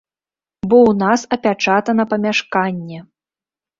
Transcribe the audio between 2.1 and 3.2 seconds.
памяшканне.